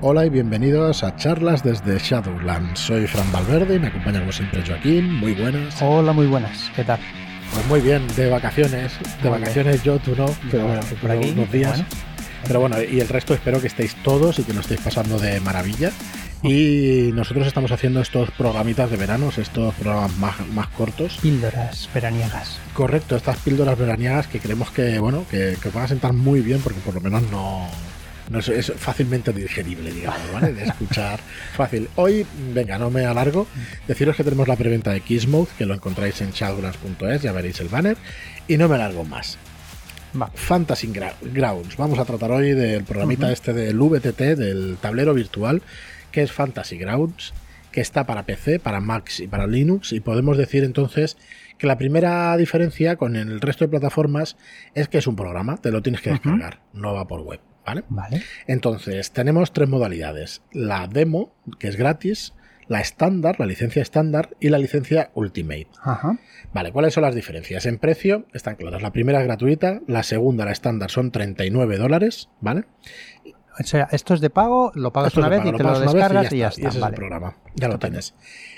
Hola 0.00 0.26
y 0.26 0.30
bienvenidos 0.30 1.02
a 1.02 1.16
charlas 1.16 1.62
desde 1.62 1.98
Shadowlands. 1.98 2.78
Soy 2.78 3.06
Fran 3.06 3.30
Valverde 3.32 3.76
y 3.76 3.78
me 3.78 3.86
acompaña 3.88 4.20
como 4.20 4.32
siempre 4.32 4.62
Joaquín. 4.66 5.14
Muy 5.14 5.32
buenas. 5.34 5.80
Hola, 5.80 6.12
muy 6.12 6.26
buenas. 6.26 6.70
¿Qué 6.76 6.84
tal? 6.84 7.00
Pues 7.52 7.66
muy 7.66 7.80
bien, 7.80 8.06
de 8.16 8.28
vacaciones. 8.28 8.92
De 9.22 9.30
Muy 9.30 9.38
vacaciones 9.40 9.82
yo, 9.82 9.98
tú 9.98 10.14
no, 10.16 10.26
pero 10.50 10.66
bueno, 10.66 10.82
por 11.00 11.10
aquí, 11.10 11.30
unos 11.30 11.50
días. 11.50 11.70
bueno. 11.78 11.86
Pero 12.46 12.60
bueno, 12.60 12.76
y 12.82 13.00
el 13.00 13.08
resto 13.08 13.32
espero 13.32 13.60
que 13.60 13.68
estéis 13.68 13.94
todos 14.02 14.38
y 14.38 14.42
que 14.42 14.52
lo 14.52 14.60
estéis 14.60 14.80
pasando 14.80 15.18
de 15.18 15.40
maravilla. 15.40 15.90
Y 16.42 17.10
nosotros 17.14 17.46
estamos 17.46 17.72
haciendo 17.72 18.02
estos 18.02 18.30
programitas 18.32 18.90
de 18.90 18.98
veranos, 18.98 19.38
estos 19.38 19.72
programas 19.76 20.14
más, 20.18 20.46
más 20.48 20.66
cortos. 20.68 21.16
Píldoras 21.22 21.88
veraniegas. 21.94 22.58
Correcto, 22.74 23.16
estas 23.16 23.38
píldoras 23.38 23.78
veraniegas 23.78 24.26
que 24.26 24.40
creemos 24.40 24.70
que, 24.70 24.98
bueno, 24.98 25.24
que, 25.30 25.56
que 25.62 25.68
os 25.68 25.74
van 25.74 25.84
a 25.84 25.88
sentar 25.88 26.12
muy 26.12 26.40
bien 26.40 26.60
porque 26.60 26.80
por 26.80 26.92
lo 26.92 27.00
menos 27.00 27.22
no, 27.30 27.66
no 28.30 28.38
es, 28.38 28.48
es 28.48 28.72
fácilmente 28.76 29.32
digerible, 29.32 29.92
digamos, 29.92 30.32
¿vale? 30.32 30.52
De 30.52 30.64
escuchar 30.64 31.20
fácil. 31.56 31.88
Hoy, 31.96 32.26
venga, 32.52 32.78
no 32.78 32.90
me 32.90 33.04
alargo. 33.04 33.46
Deciros 33.86 34.16
que 34.16 34.24
tenemos 34.24 34.48
la 34.48 34.56
preventa 34.56 34.92
de 34.92 35.00
Kissmouth, 35.00 35.48
que 35.56 35.66
lo 35.66 35.74
encontráis 35.74 36.20
en 36.20 36.30
shadowlands.es, 36.30 37.22
ya 37.22 37.32
veréis 37.32 37.60
el 37.60 37.68
banner. 37.68 37.96
Y 38.48 38.56
no 38.56 38.68
me 38.68 38.76
alargo 38.76 39.04
más. 39.04 39.38
Va. 40.20 40.30
Fantasy 40.32 40.92
Grounds. 41.22 41.76
Vamos 41.76 41.98
a 41.98 42.04
tratar 42.04 42.30
hoy 42.30 42.52
del 42.52 42.84
programita 42.84 43.32
este 43.32 43.52
del 43.52 43.78
VTT, 43.78 44.36
del 44.36 44.76
tablero 44.80 45.12
virtual, 45.12 45.62
que 46.12 46.22
es 46.22 46.30
Fantasy 46.30 46.78
Grounds, 46.78 47.34
que 47.72 47.80
está 47.80 48.06
para 48.06 48.24
PC, 48.24 48.60
para 48.60 48.80
Mac 48.80 49.10
y 49.18 49.26
para 49.26 49.46
Linux. 49.46 49.92
Y 49.92 50.00
podemos 50.00 50.38
decir 50.38 50.62
entonces 50.62 51.16
que 51.58 51.66
la 51.66 51.78
primera 51.78 52.36
diferencia 52.36 52.96
con 52.96 53.16
el 53.16 53.40
resto 53.40 53.64
de 53.64 53.70
plataformas 53.70 54.36
es 54.74 54.88
que 54.88 54.98
es 54.98 55.06
un 55.06 55.16
programa, 55.16 55.56
te 55.56 55.70
lo 55.70 55.82
tienes 55.82 56.00
que 56.00 56.10
descargar, 56.10 56.60
no 56.72 56.94
va 56.94 57.06
por 57.06 57.20
web, 57.20 57.40
¿vale? 57.64 57.84
Vale. 57.88 58.22
Entonces, 58.46 59.10
tenemos 59.12 59.52
tres 59.52 59.68
modalidades. 59.68 60.42
La 60.52 60.86
demo, 60.86 61.32
que 61.58 61.68
es 61.68 61.76
gratis, 61.76 62.34
la 62.68 62.80
estándar, 62.80 63.38
la 63.38 63.46
licencia 63.46 63.82
estándar 63.82 64.30
y 64.40 64.48
la 64.48 64.58
licencia 64.58 65.10
Ultimate. 65.14 65.68
Ajá. 65.82 66.18
Vale, 66.52 66.72
¿cuáles 66.72 66.94
son 66.94 67.02
las 67.02 67.14
diferencias? 67.14 67.66
En 67.66 67.78
precio 67.78 68.26
están 68.32 68.56
claras. 68.56 68.82
La 68.82 68.92
primera 68.92 69.20
es 69.20 69.26
gratuita, 69.26 69.80
la 69.86 70.02
segunda, 70.02 70.44
la 70.44 70.52
estándar, 70.52 70.90
son 70.90 71.10
39 71.10 71.76
dólares, 71.78 72.28
¿vale? 72.40 72.64
O 73.58 73.62
sea, 73.62 73.88
esto 73.92 74.14
es 74.14 74.20
de 74.20 74.30
pago, 74.30 74.72
lo 74.74 74.92
pagas 74.92 75.08
Esto 75.08 75.20
una 75.20 75.28
vez 75.28 75.40
pago, 75.40 75.50
y 75.50 75.56
te 75.56 75.62
lo 75.62 75.78
descargas 75.78 76.32
y 76.32 76.38
ya 76.38 76.46
Y 76.46 76.48
está. 76.48 76.68
es 76.68 76.80
Vale. 76.80 76.94
el 76.94 76.96
programa, 76.96 77.36
ya 77.54 77.68
lo 77.68 77.78
tienes. 77.78 78.14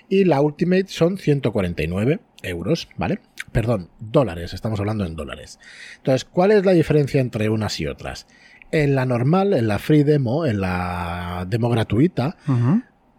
Y 0.08 0.24
la 0.24 0.40
Ultimate 0.40 0.86
son 0.88 1.18
149 1.18 2.20
euros, 2.42 2.88
¿vale? 2.96 3.20
Perdón, 3.52 3.90
dólares, 3.98 4.54
estamos 4.54 4.80
hablando 4.80 5.04
en 5.04 5.16
dólares. 5.16 5.58
Entonces, 5.98 6.24
¿cuál 6.24 6.52
es 6.52 6.64
la 6.64 6.72
diferencia 6.72 7.20
entre 7.20 7.48
unas 7.50 7.78
y 7.80 7.86
otras? 7.86 8.26
En 8.72 8.94
la 8.94 9.06
normal, 9.06 9.52
en 9.52 9.68
la 9.68 9.78
free 9.78 10.02
demo, 10.02 10.44
en 10.46 10.60
la 10.60 11.46
demo 11.48 11.68
gratuita, 11.70 12.36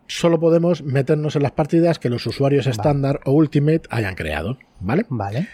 solo 0.07 0.39
podemos 0.39 0.83
meternos 0.83 1.35
en 1.35 1.43
las 1.43 1.51
partidas 1.51 1.99
que 1.99 2.09
los 2.09 2.25
usuarios 2.25 2.65
Vale. 2.65 2.71
estándar 2.75 3.19
o 3.25 3.31
Ultimate 3.31 3.83
hayan 3.89 4.15
creado, 4.15 4.57
¿vale? 4.79 5.05
Vale. 5.09 5.47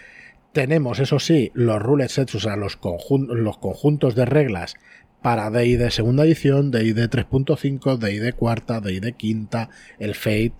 Tenemos, 0.52 1.00
eso 1.00 1.18
sí, 1.18 1.50
los 1.54 1.82
rule 1.82 2.08
sets, 2.08 2.34
o 2.36 2.40
sea, 2.40 2.54
los, 2.56 2.80
conjun- 2.80 3.26
los 3.34 3.58
conjuntos 3.58 4.14
de 4.14 4.24
reglas 4.24 4.74
para 5.22 5.50
DD 5.50 5.90
segunda 5.90 6.24
edición, 6.24 6.70
DD 6.70 7.08
3.5, 7.10 7.96
DD 7.98 8.34
cuarta, 8.34 8.80
DD 8.80 9.14
quinta, 9.16 9.70
el 9.98 10.14
Fate, 10.14 10.54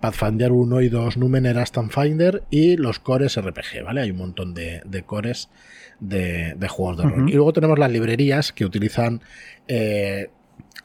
Pathfinder 0.00 0.52
1 0.52 0.80
y 0.82 0.88
2, 0.88 1.16
Numenera, 1.16 1.64
Finder 1.66 2.44
y 2.50 2.76
los 2.76 2.98
cores 2.98 3.40
RPG, 3.40 3.84
¿vale? 3.84 4.02
Hay 4.02 4.10
un 4.10 4.18
montón 4.18 4.54
de, 4.54 4.80
de 4.84 5.02
cores 5.02 5.48
de, 6.00 6.54
de 6.54 6.68
juegos 6.68 6.98
de 6.98 7.02
rol. 7.04 7.28
Y 7.28 7.32
luego 7.32 7.52
tenemos 7.52 7.78
las 7.78 7.90
librerías 7.90 8.52
que 8.52 8.64
utilizan 8.64 9.20
eh, 9.66 10.30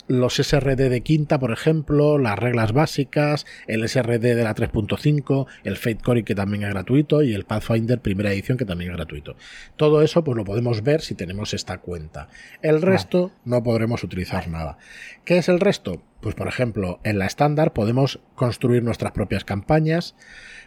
los 0.08 0.36
SRD 0.36 0.90
de 0.90 1.02
quinta, 1.02 1.40
por 1.40 1.52
ejemplo, 1.52 2.18
las 2.18 2.38
reglas 2.38 2.74
básicas, 2.74 3.46
el 3.68 3.88
SRD 3.88 4.36
de 4.36 4.44
la 4.44 4.54
3.5, 4.54 5.48
el 5.64 5.78
Fate 5.78 6.00
Core 6.04 6.24
que 6.24 6.36
también 6.36 6.64
es 6.64 6.70
gratuito 6.70 7.24
y 7.24 7.34
el 7.34 7.46
Pathfinder 7.46 8.02
primera 8.02 8.32
edición 8.32 8.58
que 8.58 8.66
también 8.66 8.92
es 8.92 8.98
gratuito. 8.98 9.36
Todo 9.78 10.02
eso 10.02 10.24
pues 10.24 10.36
lo 10.38 10.44
podemos 10.44 10.84
ver 10.84 11.02
si 11.02 11.16
tenemos 11.16 11.54
esta 11.54 11.78
cuenta. 11.78 12.28
El 12.62 12.82
resto 12.82 13.32
no 13.46 13.64
podremos 13.64 14.04
utilizar 14.04 14.48
nada. 14.48 14.78
¿Qué 15.24 15.38
es 15.38 15.48
el 15.48 15.60
resto? 15.60 16.02
Pues 16.22 16.36
por 16.36 16.48
ejemplo, 16.48 17.00
en 17.04 17.20
la 17.20 17.26
estándar 17.26 17.74
podemos 17.74 18.20
construir 18.36 18.84
nuestras 18.84 19.12
propias 19.14 19.46
campañas, 19.46 20.16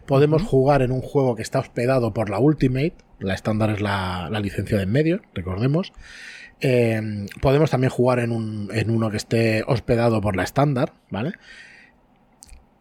podemos 0.07 0.43
jugar 0.43 0.83
en 0.83 0.93
un 0.93 1.01
juego 1.01 1.35
que 1.35 1.43
está 1.43 1.59
hospedado 1.59 2.15
por 2.15 2.31
la 2.31 2.39
Ultimate, 2.39 2.95
la 3.19 3.35
estándar 3.35 3.71
es 3.71 3.81
la, 3.81 4.29
la 4.31 4.41
licencia 4.41 4.77
de 4.77 4.83
en 4.83 4.93
medio, 4.93 5.23
recordemos. 5.35 5.93
Eh, 6.61 7.27
podemos 7.41 7.71
también 7.71 7.91
jugar 7.91 8.19
en, 8.19 8.33
un, 8.33 8.71
en 8.73 8.91
uno 8.91 9.11
que 9.11 9.17
esté 9.17 9.63
hospedado 9.67 10.21
por 10.21 10.37
la 10.37 10.43
estándar, 10.43 10.93
¿vale? 11.11 11.33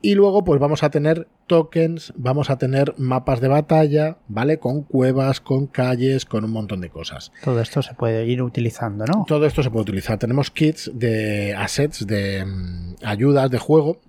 Y 0.05 0.13
luego, 0.13 0.43
pues 0.43 0.59
vamos 0.59 0.83
a 0.83 0.91
tener 0.91 1.27
tokens, 1.47 2.13
vamos 2.15 2.51
a 2.51 2.59
tener 2.59 2.93
mapas 2.97 3.41
de 3.41 3.47
batalla, 3.47 4.17
¿vale? 4.27 4.59
Con 4.59 4.83
cuevas, 4.83 5.41
con 5.41 5.65
calles, 5.65 6.25
con 6.25 6.43
un 6.45 6.51
montón 6.51 6.79
de 6.79 6.89
cosas. 6.89 7.31
Todo 7.43 7.59
esto 7.59 7.81
se 7.81 7.95
puede 7.95 8.23
ir 8.27 8.43
utilizando, 8.43 9.05
¿no? 9.05 9.25
Todo 9.27 9.47
esto 9.47 9.63
se 9.63 9.71
puede 9.71 9.81
utilizar. 9.81 10.19
Tenemos 10.19 10.51
kits 10.51 10.91
de 10.93 11.55
assets, 11.55 12.05
de 12.05 12.45
mm, 12.45 12.95
ayudas 13.03 13.49
de 13.49 13.57
juego. 13.57 13.99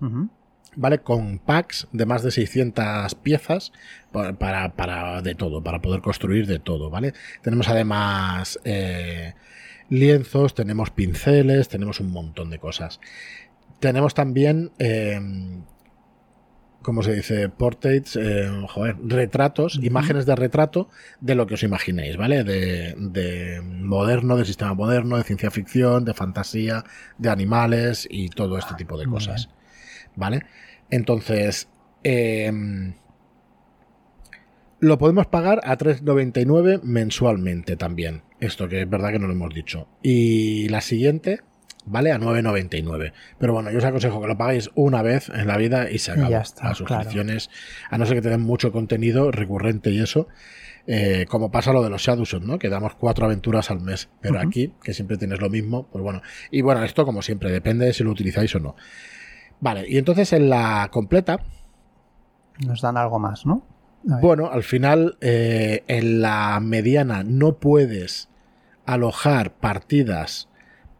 ¿Vale? 0.77 0.99
Con 0.99 1.39
packs 1.39 1.87
de 1.91 2.05
más 2.05 2.23
de 2.23 2.31
600 2.31 3.13
piezas 3.15 3.73
pa- 4.13 4.33
para, 4.33 4.73
para 4.75 5.21
de 5.21 5.35
todo, 5.35 5.61
para 5.61 5.81
poder 5.81 6.01
construir 6.01 6.47
de 6.47 6.59
todo, 6.59 6.89
¿vale? 6.89 7.13
Tenemos 7.41 7.67
además 7.67 8.59
eh, 8.63 9.33
lienzos, 9.89 10.53
tenemos 10.55 10.91
pinceles, 10.91 11.67
tenemos 11.67 11.99
un 11.99 12.11
montón 12.11 12.49
de 12.49 12.59
cosas. 12.59 12.99
Tenemos 13.79 14.13
también, 14.13 14.71
eh, 14.79 15.19
¿cómo 16.81 17.03
se 17.03 17.13
dice? 17.13 17.49
Portraits, 17.49 18.15
eh, 18.15 18.49
joder, 18.69 18.95
retratos, 19.03 19.79
imágenes 19.83 20.25
de 20.25 20.35
retrato 20.35 20.89
de 21.19 21.35
lo 21.35 21.45
que 21.47 21.55
os 21.55 21.63
imaginéis, 21.63 22.17
¿vale? 22.17 22.43
De, 22.43 22.95
de 22.97 23.61
moderno, 23.61 24.37
de 24.37 24.45
sistema 24.45 24.73
moderno, 24.73 25.17
de 25.17 25.23
ciencia 25.23 25.51
ficción, 25.51 26.05
de 26.05 26.13
fantasía, 26.13 26.83
de 27.17 27.29
animales 27.29 28.07
y 28.09 28.29
todo 28.29 28.57
este 28.57 28.75
tipo 28.75 28.97
de 28.97 29.05
cosas. 29.05 29.49
¿Vale? 30.15 30.45
Entonces, 30.89 31.69
em, 32.03 32.93
lo 34.79 34.97
podemos 34.97 35.25
pagar 35.27 35.59
a 35.63 35.75
3,99 35.77 36.79
mensualmente 36.83 37.75
también. 37.77 38.21
Esto 38.39 38.67
que 38.67 38.81
es 38.81 38.89
verdad 38.89 39.11
que 39.11 39.19
no 39.19 39.27
lo 39.27 39.33
hemos 39.33 39.53
dicho. 39.53 39.87
Y 40.03 40.69
la 40.69 40.81
siguiente 40.81 41.41
vale 41.85 42.11
a 42.11 42.19
9,99. 42.19 43.13
Pero 43.39 43.53
bueno, 43.53 43.71
yo 43.71 43.79
os 43.79 43.83
aconsejo 43.85 44.21
que 44.21 44.27
lo 44.27 44.37
paguéis 44.37 44.69
una 44.75 45.01
vez 45.01 45.29
en 45.29 45.47
la 45.47 45.57
vida 45.57 45.89
y 45.89 45.97
se 45.97 46.11
acabó. 46.11 46.29
ya 46.29 46.41
está, 46.41 46.65
Las 46.69 46.77
claro. 46.77 46.93
suscripciones, 46.95 47.49
a 47.89 47.97
no 47.97 48.05
ser 48.05 48.17
que 48.17 48.21
te 48.21 48.29
den 48.29 48.41
mucho 48.41 48.71
contenido 48.71 49.31
recurrente 49.31 49.89
y 49.91 49.99
eso. 49.99 50.27
eh, 50.89 51.25
como 51.27 51.51
pasa 51.51 51.73
lo 51.73 51.83
de 51.83 51.89
los 51.89 52.01
Shadowson, 52.01 52.47
¿no? 52.47 52.59
Que 52.59 52.69
damos 52.69 52.95
cuatro 52.95 53.25
aventuras 53.25 53.71
al 53.71 53.81
mes. 53.81 54.07
Pero 54.21 54.39
aquí, 54.39 54.73
que 54.81 54.93
siempre 54.93 55.17
tienes 55.17 55.41
lo 55.41 55.49
mismo, 55.49 55.87
pues 55.91 56.01
bueno. 56.01 56.21
Y 56.49 56.61
bueno, 56.61 56.81
esto 56.83 57.03
como 57.05 57.21
siempre, 57.21 57.51
depende 57.51 57.85
de 57.87 57.93
si 57.93 58.03
lo 58.05 58.11
utilizáis 58.11 58.55
o 58.55 58.59
no. 58.59 58.75
Vale, 59.59 59.85
y 59.87 59.97
entonces 59.97 60.33
en 60.33 60.49
la 60.49 60.89
completa, 60.91 61.39
Nos 62.65 62.81
dan 62.81 62.97
algo 62.97 63.19
más, 63.19 63.45
¿no? 63.45 63.63
Bueno, 64.03 64.49
al 64.51 64.63
final 64.63 65.17
eh, 65.21 65.83
en 65.87 66.21
la 66.21 66.59
mediana 66.61 67.23
no 67.23 67.57
puedes 67.57 68.29
alojar 68.85 69.51
partidas 69.51 70.47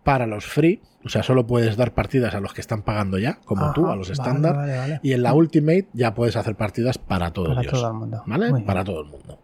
para 0.04 0.26
los 0.28 0.46
free, 0.46 0.82
o 1.06 1.10
sea, 1.10 1.24
solo 1.24 1.48
puedes 1.48 1.78
dar 1.78 1.94
partidas 1.94 2.36
a 2.36 2.42
los 2.42 2.54
que 2.54 2.60
están 2.62 2.82
pagando 2.82 3.18
ya, 3.18 3.40
como 3.46 3.72
tú, 3.74 3.88
a 3.88 3.96
los 3.96 4.10
vale, 4.10 4.14
estándar. 4.14 4.56
vale, 4.56 4.78
vale. 4.78 5.00
Y 5.04 5.14
en 5.14 5.24
la 5.24 5.34
Ultimate 5.34 5.88
ya 5.94 6.14
puedes 6.14 6.36
hacer 6.36 6.56
partidas 6.56 6.98
para 6.98 7.32
todo 7.32 7.48
Para 7.50 7.62
Dios. 7.62 7.74
todo 7.74 7.88
el 7.88 7.94
mundo. 7.94 8.24
¿Vale? 8.26 8.50
Muy 8.50 8.60
bien. 8.60 8.66
Para 8.68 8.84
todo 8.84 9.02
el 9.02 9.08
mundo. 9.08 9.40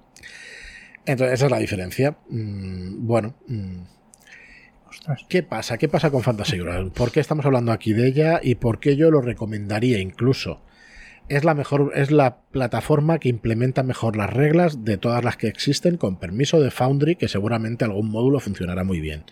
Entonces, 1.06 1.34
esa 1.36 1.46
es 1.46 1.52
la 1.52 1.60
diferencia. 1.60 2.18
Mm, 2.30 3.06
bueno, 3.08 3.36
mm, 3.48 3.78
¿Qué 5.30 5.44
pasa? 5.44 5.78
¿Qué 5.78 5.88
pasa 5.88 6.12
con 6.12 6.24
Fantasy? 6.24 6.60
¿Por 6.96 7.12
qué 7.12 7.20
estamos 7.20 7.46
hablando 7.46 7.72
aquí 7.72 7.94
de 7.94 8.08
ella 8.08 8.40
y 8.42 8.56
por 8.56 8.80
qué 8.80 8.96
yo 8.96 9.12
lo 9.12 9.22
recomendaría 9.22 10.00
incluso? 10.00 10.62
Es 11.30 11.46
la 11.46 11.54
mejor, 11.54 11.94
es 11.96 12.12
la 12.12 12.38
plataforma 12.52 13.18
que 13.18 13.30
implementa 13.30 13.82
mejor 13.82 14.18
las 14.18 14.32
reglas 14.32 14.84
de 14.84 14.98
todas 14.98 15.24
las 15.24 15.38
que 15.38 15.48
existen 15.48 15.98
con 15.98 16.18
permiso 16.18 16.60
de 16.60 16.70
Foundry, 16.70 17.16
que 17.16 17.30
seguramente 17.30 17.86
algún 17.86 18.10
módulo 18.12 18.40
funcionará 18.40 18.84
muy 18.84 19.00
bien. 19.00 19.24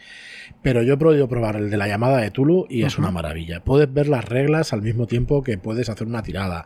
Pero 0.62 0.84
yo 0.84 0.94
he 0.94 0.98
podido 0.98 1.28
probar 1.28 1.58
el 1.58 1.70
de 1.70 1.78
la 1.78 1.88
llamada 1.88 2.20
de 2.20 2.32
Tulu 2.32 2.66
y 2.70 2.84
es 2.84 2.98
una 2.98 3.12
maravilla. 3.12 3.64
Puedes 3.64 3.92
ver 3.92 4.08
las 4.08 4.26
reglas 4.26 4.74
al 4.74 4.82
mismo 4.82 5.06
tiempo 5.06 5.44
que 5.44 5.58
puedes 5.58 5.90
hacer 5.90 6.08
una 6.08 6.24
tirada. 6.24 6.66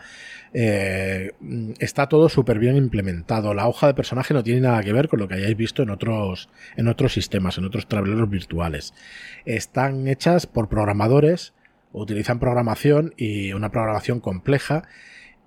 Eh, 0.54 1.32
está 1.80 2.08
todo 2.08 2.30
súper 2.30 2.60
bien 2.60 2.76
implementado. 2.78 3.54
La 3.54 3.68
hoja 3.68 3.88
de 3.88 3.94
personaje 3.94 4.34
no 4.34 4.44
tiene 4.44 4.62
nada 4.62 4.84
que 4.84 4.94
ver 4.94 5.10
con 5.10 5.20
lo 5.20 5.28
que 5.28 5.36
hayáis 5.36 5.58
visto 5.58 5.84
en 5.84 5.90
otros, 5.90 6.50
en 6.78 6.88
otros 6.88 7.14
sistemas, 7.14 7.58
en 7.58 7.66
otros 7.66 7.88
tableros 7.88 8.30
virtuales. 8.30 8.94
Están 9.46 10.08
hechas 10.08 10.46
por 10.46 10.70
programadores, 10.70 11.54
utilizan 11.96 12.40
programación 12.40 13.14
y 13.18 13.54
una 13.54 13.70
programación 13.70 14.20
compleja 14.20 14.84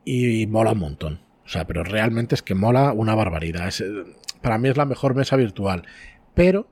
y 0.05 0.47
mola 0.47 0.73
un 0.73 0.79
montón. 0.79 1.21
O 1.45 1.49
sea, 1.49 1.67
pero 1.67 1.85
realmente 1.85 2.35
es 2.35 2.43
que 2.43 2.55
mola 2.55 2.93
una 2.93 3.15
barbaridad. 3.15 3.69
Es, 3.69 3.81
eh, 3.81 4.05
para 4.43 4.59
mí 4.59 4.69
es 4.69 4.77
la 4.77 4.85
mejor 4.85 5.15
mesa 5.15 5.37
virtual. 5.37 5.85
Pero 6.35 6.69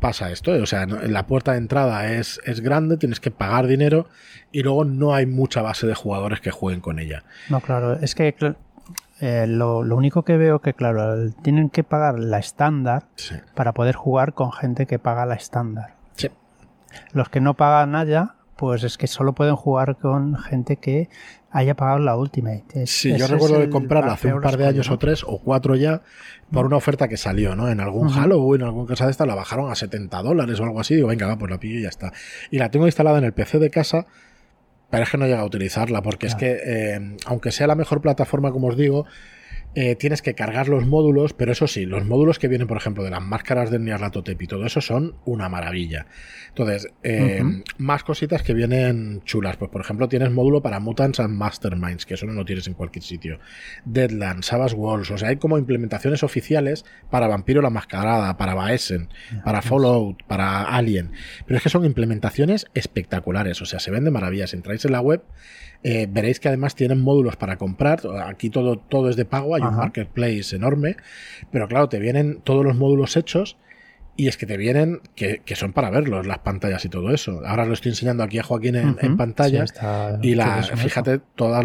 pasa 0.00 0.30
esto. 0.30 0.54
¿eh? 0.54 0.60
O 0.60 0.66
sea, 0.66 0.86
la 0.86 1.26
puerta 1.26 1.52
de 1.52 1.58
entrada 1.58 2.12
es, 2.12 2.40
es 2.44 2.60
grande, 2.60 2.96
tienes 2.96 3.20
que 3.20 3.30
pagar 3.30 3.66
dinero 3.66 4.08
y 4.52 4.62
luego 4.62 4.84
no 4.84 5.14
hay 5.14 5.26
mucha 5.26 5.62
base 5.62 5.86
de 5.86 5.94
jugadores 5.94 6.40
que 6.40 6.50
jueguen 6.50 6.80
con 6.80 6.98
ella. 6.98 7.24
No, 7.48 7.60
claro, 7.60 7.94
es 7.94 8.14
que 8.14 8.34
eh, 9.20 9.46
lo, 9.48 9.78
único 9.80 10.22
que 10.22 10.36
veo 10.36 10.60
que, 10.60 10.74
claro, 10.74 11.30
tienen 11.42 11.70
que 11.70 11.84
pagar 11.84 12.18
la 12.18 12.38
estándar 12.38 13.04
para 13.54 13.72
poder 13.72 13.94
jugar 13.94 14.34
con 14.34 14.52
gente 14.52 14.86
que 14.86 14.98
paga 14.98 15.26
la 15.26 15.34
estándar. 15.34 15.94
Sí. 16.16 16.30
Los 17.12 17.28
que 17.28 17.40
no 17.40 17.54
pagan 17.54 17.92
nada, 17.92 18.35
pues 18.56 18.84
es 18.84 18.96
que 18.96 19.06
solo 19.06 19.34
pueden 19.34 19.54
jugar 19.54 19.96
con 19.96 20.36
gente 20.36 20.76
que 20.76 21.08
haya 21.50 21.74
pagado 21.74 21.98
la 21.98 22.16
Ultimate. 22.16 22.86
sí, 22.86 23.16
yo 23.16 23.26
recuerdo 23.26 23.58
de 23.58 23.70
comprarla 23.70 24.14
hace 24.14 24.32
un 24.32 24.40
par 24.40 24.56
de 24.56 24.66
años 24.66 24.90
o 24.90 24.98
tres 24.98 25.24
o 25.26 25.38
cuatro 25.38 25.74
ya 25.74 26.02
por 26.50 26.66
una 26.66 26.76
oferta 26.76 27.08
que 27.08 27.16
salió, 27.16 27.54
¿no? 27.56 27.68
En 27.68 27.80
algún 27.80 28.08
Halloween, 28.08 28.62
en 28.62 28.66
alguna 28.68 28.86
cosa 28.86 29.06
de 29.06 29.10
esta, 29.10 29.26
la 29.26 29.34
bajaron 29.34 29.70
a 29.70 29.74
70 29.74 30.22
dólares 30.22 30.60
o 30.60 30.64
algo 30.64 30.80
así. 30.80 30.94
Digo, 30.94 31.08
venga, 31.08 31.26
va, 31.26 31.38
pues 31.38 31.50
la 31.50 31.58
pillo 31.58 31.78
y 31.78 31.82
ya 31.82 31.88
está. 31.88 32.12
Y 32.50 32.58
la 32.58 32.70
tengo 32.70 32.86
instalada 32.86 33.18
en 33.18 33.24
el 33.24 33.32
PC 33.32 33.58
de 33.58 33.70
casa, 33.70 34.06
pero 34.90 35.02
es 35.02 35.10
que 35.10 35.18
no 35.18 35.26
llega 35.26 35.40
a 35.40 35.44
utilizarla, 35.44 36.02
porque 36.02 36.26
es 36.26 36.34
que, 36.34 36.58
eh, 36.64 37.16
aunque 37.26 37.50
sea 37.52 37.66
la 37.66 37.74
mejor 37.74 38.00
plataforma, 38.00 38.52
como 38.52 38.68
os 38.68 38.76
digo, 38.76 39.06
eh, 39.78 39.94
tienes 39.94 40.22
que 40.22 40.34
cargar 40.34 40.68
los 40.70 40.86
módulos, 40.86 41.34
pero 41.34 41.52
eso 41.52 41.66
sí, 41.66 41.84
los 41.84 42.06
módulos 42.06 42.38
que 42.38 42.48
vienen, 42.48 42.66
por 42.66 42.78
ejemplo, 42.78 43.04
de 43.04 43.10
las 43.10 43.22
máscaras 43.22 43.70
del 43.70 43.84
Nyarlathotep 43.84 44.40
y 44.40 44.46
todo 44.46 44.64
eso 44.64 44.80
son 44.80 45.16
una 45.26 45.50
maravilla. 45.50 46.06
Entonces, 46.48 46.88
eh, 47.02 47.42
más 47.76 48.02
cositas 48.02 48.42
que 48.42 48.54
vienen 48.54 49.20
chulas. 49.24 49.58
Pues, 49.58 49.70
por 49.70 49.82
ejemplo, 49.82 50.08
tienes 50.08 50.30
módulo 50.30 50.62
para 50.62 50.80
Mutants 50.80 51.20
and 51.20 51.36
Masterminds, 51.36 52.06
que 52.06 52.14
eso 52.14 52.24
no 52.24 52.32
lo 52.32 52.46
tienes 52.46 52.66
en 52.68 52.72
cualquier 52.72 53.02
sitio. 53.02 53.38
Deadland, 53.84 54.44
Savage 54.44 54.74
Walls, 54.74 55.10
o 55.10 55.18
sea, 55.18 55.28
hay 55.28 55.36
como 55.36 55.58
implementaciones 55.58 56.22
oficiales 56.22 56.86
para 57.10 57.28
Vampiro 57.28 57.60
la 57.60 57.68
Mascarada, 57.68 58.38
para 58.38 58.54
Baesen, 58.54 59.10
para 59.44 59.60
Fallout, 59.60 60.22
para 60.26 60.62
Alien. 60.62 61.12
Pero 61.44 61.58
es 61.58 61.62
que 61.62 61.68
son 61.68 61.84
implementaciones 61.84 62.66
espectaculares, 62.72 63.60
o 63.60 63.66
sea, 63.66 63.78
se 63.78 63.90
ven 63.90 64.04
de 64.04 64.10
maravillas. 64.10 64.54
Entráis 64.54 64.86
en 64.86 64.92
la 64.92 65.02
web 65.02 65.22
eh, 65.82 66.08
veréis 66.10 66.40
que 66.40 66.48
además 66.48 66.74
tienen 66.74 67.00
módulos 67.00 67.36
para 67.36 67.56
comprar. 67.58 68.00
Aquí 68.26 68.50
todo, 68.50 68.76
todo 68.76 69.08
es 69.08 69.16
de 69.16 69.24
pago, 69.24 69.54
hay 69.54 69.62
un 69.68 69.76
marketplace 69.76 70.54
enorme. 70.54 70.96
Pero 71.50 71.68
claro, 71.68 71.88
te 71.88 71.98
vienen 71.98 72.40
todos 72.42 72.64
los 72.64 72.76
módulos 72.76 73.16
hechos. 73.16 73.56
Y 74.18 74.28
es 74.28 74.38
que 74.38 74.46
te 74.46 74.56
vienen 74.56 75.02
que, 75.14 75.42
son 75.56 75.74
para 75.74 75.90
verlos, 75.90 76.26
las 76.26 76.38
pantallas 76.38 76.82
y 76.86 76.88
todo 76.88 77.12
eso. 77.12 77.42
Ahora 77.44 77.66
lo 77.66 77.74
estoy 77.74 77.90
enseñando 77.90 78.22
aquí 78.22 78.38
a 78.38 78.42
Joaquín 78.42 78.74
en, 78.74 79.16
pantalla. 79.18 79.66
y 80.22 80.34
la, 80.34 80.62
fíjate, 80.62 81.20
todas 81.34 81.62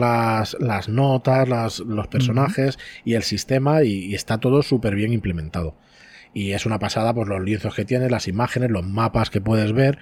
las, 0.59 0.89
notas, 0.89 1.79
los 1.79 2.07
personajes 2.09 2.77
y 3.05 3.13
el 3.13 3.23
sistema, 3.23 3.83
y 3.83 4.13
está 4.13 4.37
todo 4.37 4.63
súper 4.63 4.95
bien 4.95 5.13
implementado 5.13 5.77
y 6.33 6.51
es 6.51 6.65
una 6.65 6.79
pasada 6.79 7.13
pues 7.13 7.27
los 7.27 7.41
lienzos 7.41 7.75
que 7.75 7.85
tiene, 7.85 8.09
las 8.09 8.27
imágenes, 8.27 8.71
los 8.71 8.85
mapas 8.85 9.29
que 9.29 9.41
puedes 9.41 9.73
ver. 9.73 9.99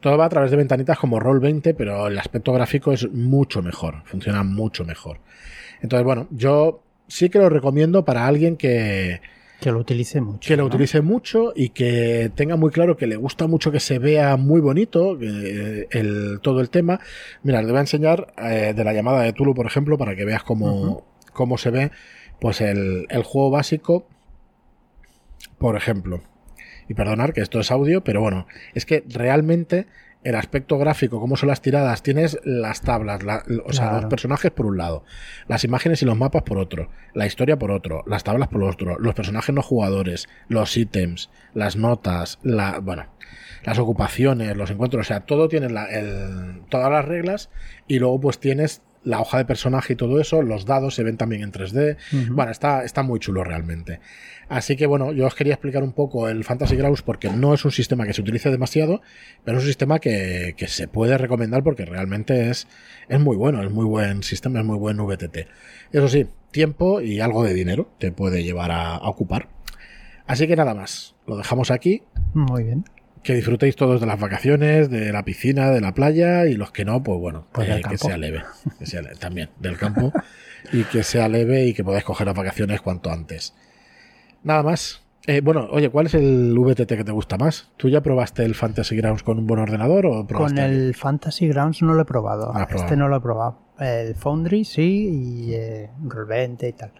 Todo 0.00 0.18
va 0.18 0.26
a 0.26 0.28
través 0.28 0.50
de 0.50 0.56
ventanitas 0.56 0.98
como 0.98 1.20
Roll 1.20 1.40
20, 1.40 1.74
pero 1.74 2.08
el 2.08 2.18
aspecto 2.18 2.52
gráfico 2.52 2.92
es 2.92 3.10
mucho 3.10 3.62
mejor, 3.62 4.02
funciona 4.04 4.42
mucho 4.42 4.84
mejor. 4.84 5.20
Entonces, 5.80 6.04
bueno, 6.04 6.28
yo 6.30 6.83
sí 7.08 7.28
que 7.28 7.38
lo 7.38 7.48
recomiendo 7.48 8.04
para 8.04 8.26
alguien 8.26 8.56
que 8.56 9.20
que 9.60 9.70
lo 9.70 9.78
utilice 9.78 10.20
mucho. 10.20 10.46
Que 10.46 10.56
lo 10.56 10.66
utilice 10.66 11.00
mucho 11.00 11.52
y 11.56 11.70
que 11.70 12.30
tenga 12.34 12.56
muy 12.56 12.70
claro 12.70 12.98
que 12.98 13.06
le 13.06 13.16
gusta 13.16 13.46
mucho 13.46 13.72
que 13.72 13.80
se 13.80 13.98
vea 13.98 14.36
muy 14.36 14.60
bonito 14.60 15.16
el, 15.18 16.40
todo 16.42 16.60
el 16.60 16.68
tema. 16.68 17.00
Mira, 17.42 17.62
le 17.62 17.68
voy 17.68 17.78
a 17.78 17.80
enseñar 17.80 18.34
eh, 18.36 18.74
de 18.76 18.84
la 18.84 18.92
llamada 18.92 19.22
de 19.22 19.32
Tulu, 19.32 19.54
por 19.54 19.64
ejemplo, 19.64 19.96
para 19.96 20.16
que 20.16 20.26
veas 20.26 20.42
cómo, 20.42 21.06
cómo 21.32 21.56
se 21.56 21.70
ve 21.70 21.92
pues 22.40 22.60
el, 22.60 23.06
el 23.08 23.22
juego 23.22 23.50
básico 23.50 24.06
por 25.58 25.76
ejemplo. 25.76 26.20
Y 26.88 26.94
perdonar 26.94 27.32
que 27.32 27.40
esto 27.40 27.60
es 27.60 27.70
audio, 27.70 28.04
pero 28.04 28.20
bueno, 28.20 28.46
es 28.74 28.84
que 28.84 29.02
realmente 29.08 29.86
el 30.24 30.34
aspecto 30.34 30.78
gráfico, 30.78 31.20
cómo 31.20 31.36
son 31.36 31.50
las 31.50 31.60
tiradas, 31.60 32.02
tienes 32.02 32.38
las 32.44 32.80
tablas, 32.80 33.20
o 33.64 33.72
sea, 33.72 33.92
los 33.92 34.06
personajes 34.06 34.50
por 34.50 34.66
un 34.66 34.78
lado, 34.78 35.04
las 35.48 35.64
imágenes 35.64 36.02
y 36.02 36.06
los 36.06 36.16
mapas 36.16 36.42
por 36.42 36.58
otro, 36.58 36.90
la 37.12 37.26
historia 37.26 37.58
por 37.58 37.70
otro, 37.70 38.02
las 38.06 38.24
tablas 38.24 38.48
por 38.48 38.64
otro, 38.64 38.98
los 38.98 39.14
personajes 39.14 39.54
no 39.54 39.62
jugadores, 39.62 40.28
los 40.48 40.76
ítems, 40.76 41.30
las 41.52 41.76
notas, 41.76 42.38
la, 42.42 42.78
bueno, 42.80 43.06
las 43.64 43.78
ocupaciones, 43.78 44.56
los 44.56 44.70
encuentros, 44.70 45.02
o 45.02 45.08
sea, 45.08 45.20
todo 45.20 45.48
tiene 45.48 45.68
todas 46.70 46.90
las 46.90 47.04
reglas 47.04 47.50
y 47.86 47.98
luego 47.98 48.20
pues 48.20 48.38
tienes 48.38 48.82
la 49.04 49.20
hoja 49.20 49.38
de 49.38 49.44
personaje 49.44 49.92
y 49.92 49.96
todo 49.96 50.20
eso, 50.20 50.42
los 50.42 50.64
dados 50.64 50.94
se 50.94 51.02
ven 51.02 51.16
también 51.16 51.42
en 51.42 51.52
3D. 51.52 51.96
Bueno, 52.30 52.50
está, 52.50 52.84
está 52.84 53.02
muy 53.02 53.20
chulo 53.20 53.44
realmente. 53.44 54.00
Así 54.48 54.76
que 54.76 54.86
bueno, 54.86 55.12
yo 55.12 55.26
os 55.26 55.34
quería 55.34 55.54
explicar 55.54 55.82
un 55.82 55.92
poco 55.92 56.28
el 56.28 56.44
Fantasy 56.44 56.76
Grouse 56.76 57.02
porque 57.02 57.30
no 57.30 57.54
es 57.54 57.64
un 57.64 57.70
sistema 57.70 58.06
que 58.06 58.12
se 58.12 58.20
utilice 58.20 58.50
demasiado, 58.50 59.02
pero 59.44 59.58
es 59.58 59.64
un 59.64 59.68
sistema 59.68 59.98
que, 59.98 60.54
se 60.66 60.88
puede 60.88 61.18
recomendar 61.18 61.62
porque 61.62 61.84
realmente 61.84 62.50
es, 62.50 62.66
es 63.08 63.20
muy 63.20 63.36
bueno, 63.36 63.62
es 63.62 63.70
muy 63.70 63.84
buen 63.84 64.22
sistema, 64.22 64.60
es 64.60 64.66
muy 64.66 64.78
buen 64.78 64.96
VTT. 64.96 65.48
Eso 65.92 66.08
sí, 66.08 66.26
tiempo 66.50 67.00
y 67.00 67.20
algo 67.20 67.44
de 67.44 67.54
dinero 67.54 67.90
te 67.98 68.12
puede 68.12 68.42
llevar 68.42 68.70
a, 68.70 68.96
ocupar. 68.98 69.48
Así 70.26 70.46
que 70.46 70.56
nada 70.56 70.74
más, 70.74 71.14
lo 71.26 71.36
dejamos 71.36 71.70
aquí. 71.70 72.02
Muy 72.32 72.64
bien 72.64 72.84
que 73.24 73.34
disfrutéis 73.34 73.74
todos 73.74 74.00
de 74.00 74.06
las 74.06 74.20
vacaciones, 74.20 74.90
de 74.90 75.10
la 75.10 75.24
piscina, 75.24 75.70
de 75.70 75.80
la 75.80 75.94
playa 75.94 76.46
y 76.46 76.54
los 76.54 76.70
que 76.70 76.84
no, 76.84 77.02
pues 77.02 77.18
bueno, 77.18 77.46
pues 77.52 77.68
eh, 77.68 77.82
que 77.88 77.96
sea 77.98 78.18
leve, 78.18 78.44
que 78.78 78.86
sea 78.86 79.00
leve, 79.02 79.16
también 79.16 79.48
del 79.58 79.78
campo 79.78 80.12
y 80.72 80.84
que 80.84 81.02
sea 81.02 81.28
leve 81.28 81.64
y 81.64 81.74
que 81.74 81.82
podáis 81.82 82.04
coger 82.04 82.26
las 82.26 82.36
vacaciones 82.36 82.80
cuanto 82.82 83.10
antes. 83.10 83.54
Nada 84.44 84.62
más. 84.62 85.00
Eh, 85.26 85.40
bueno, 85.40 85.68
oye, 85.70 85.88
¿cuál 85.88 86.04
es 86.04 86.14
el 86.14 86.54
VTT 86.54 86.86
que 86.86 87.04
te 87.04 87.12
gusta 87.12 87.38
más? 87.38 87.70
¿Tú 87.78 87.88
ya 87.88 88.02
probaste 88.02 88.44
el 88.44 88.54
Fantasy 88.54 88.94
Grounds 88.94 89.22
con 89.22 89.38
un 89.38 89.46
buen 89.46 89.58
ordenador 89.58 90.04
o 90.04 90.26
Con 90.26 90.58
el 90.58 90.94
Fantasy 90.94 91.48
Grounds 91.48 91.80
no 91.80 91.94
lo 91.94 92.02
he 92.02 92.04
probado. 92.04 92.52
este 92.68 92.94
no 92.94 93.08
lo 93.08 93.16
he 93.16 93.20
probado. 93.22 93.58
El 93.78 94.14
Foundry 94.16 94.66
sí 94.66 95.46
y 95.48 95.54
eh, 95.54 95.90
Roll20 96.04 96.68
y 96.68 96.72
tal. 96.74 96.92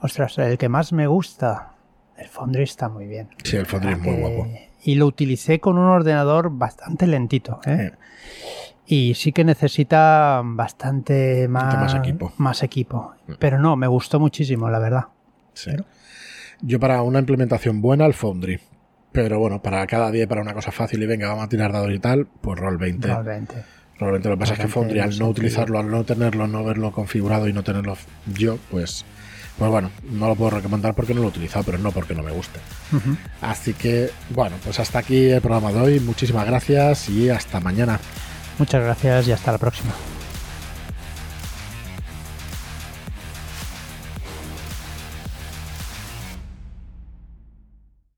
Ostras, 0.00 0.38
el 0.38 0.58
que 0.58 0.68
más 0.68 0.92
me 0.92 1.06
gusta, 1.06 1.76
el 2.18 2.26
Foundry 2.26 2.64
está 2.64 2.88
muy 2.88 3.06
bien. 3.06 3.28
Sí, 3.44 3.56
el 3.56 3.66
Foundry 3.66 3.92
es 3.92 3.98
muy 4.00 4.16
guapo. 4.16 4.48
Y 4.86 4.94
lo 4.94 5.06
utilicé 5.06 5.58
con 5.58 5.78
un 5.78 5.86
ordenador 5.86 6.50
bastante 6.50 7.08
lentito. 7.08 7.58
¿eh? 7.66 7.90
Y 8.86 9.14
sí 9.14 9.32
que 9.32 9.42
necesita 9.42 10.40
bastante 10.44 11.48
más, 11.48 11.74
más 11.74 11.94
equipo. 11.96 12.32
Más 12.36 12.62
equipo. 12.62 13.14
Mm. 13.26 13.32
Pero 13.40 13.58
no, 13.58 13.74
me 13.74 13.88
gustó 13.88 14.20
muchísimo, 14.20 14.70
la 14.70 14.78
verdad. 14.78 15.06
Sí. 15.54 15.72
Yo 16.60 16.78
para 16.78 17.02
una 17.02 17.18
implementación 17.18 17.82
buena, 17.82 18.06
el 18.06 18.14
Foundry. 18.14 18.60
Pero 19.10 19.40
bueno, 19.40 19.60
para 19.60 19.84
cada 19.88 20.12
día, 20.12 20.28
para 20.28 20.40
una 20.40 20.54
cosa 20.54 20.70
fácil 20.70 21.02
y 21.02 21.06
venga, 21.06 21.26
vamos 21.28 21.46
a 21.46 21.48
tirar 21.48 21.72
dados 21.72 21.90
y 21.90 21.98
tal, 21.98 22.28
pues 22.40 22.56
Roll 22.56 22.76
20. 22.76 23.08
Roll 23.08 23.24
20. 23.24 23.54
Roll 23.98 24.12
20. 24.12 24.28
Lo 24.28 24.34
que 24.36 24.38
pasa 24.38 24.52
es 24.54 24.60
que 24.60 24.68
Foundry, 24.68 25.00
al 25.00 25.18
no 25.18 25.28
utilizarlo, 25.28 25.80
al 25.80 25.90
no 25.90 26.04
tenerlo, 26.04 26.46
no 26.46 26.62
verlo 26.62 26.92
configurado 26.92 27.48
y 27.48 27.52
no 27.52 27.64
tenerlo 27.64 27.96
yo, 28.36 28.58
pues, 28.70 29.04
pues 29.58 29.70
bueno, 29.70 29.90
no 30.02 30.28
lo 30.28 30.34
puedo 30.34 30.50
recomendar 30.50 30.94
porque 30.94 31.14
no 31.14 31.20
lo 31.20 31.28
he 31.28 31.30
utilizado, 31.30 31.64
pero 31.64 31.78
no 31.78 31.90
porque 31.92 32.14
no 32.14 32.22
me 32.22 32.32
guste. 32.32 32.60
Así 33.40 33.72
que, 33.72 34.10
bueno, 34.30 34.56
pues 34.62 34.78
hasta 34.80 34.98
aquí 34.98 35.30
el 35.30 35.40
programa 35.40 35.72
de 35.72 35.80
hoy. 35.80 36.00
Muchísimas 36.00 36.46
gracias 36.46 37.08
y 37.08 37.30
hasta 37.30 37.60
mañana. 37.60 37.98
Muchas 38.58 38.82
gracias 38.82 39.28
y 39.28 39.32
hasta 39.32 39.52
la 39.52 39.58
próxima. 39.58 39.92